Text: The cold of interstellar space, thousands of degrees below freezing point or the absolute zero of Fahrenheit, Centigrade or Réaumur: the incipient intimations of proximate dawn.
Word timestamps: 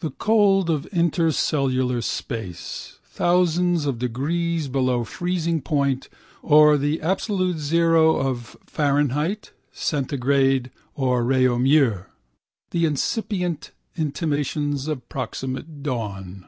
The 0.00 0.10
cold 0.10 0.68
of 0.68 0.84
interstellar 0.88 2.02
space, 2.02 2.98
thousands 3.04 3.86
of 3.86 3.98
degrees 3.98 4.68
below 4.68 5.02
freezing 5.02 5.62
point 5.62 6.10
or 6.42 6.76
the 6.76 7.00
absolute 7.00 7.56
zero 7.56 8.16
of 8.16 8.58
Fahrenheit, 8.66 9.52
Centigrade 9.72 10.70
or 10.94 11.24
Réaumur: 11.24 12.04
the 12.70 12.84
incipient 12.84 13.70
intimations 13.96 14.88
of 14.88 15.08
proximate 15.08 15.82
dawn. 15.82 16.44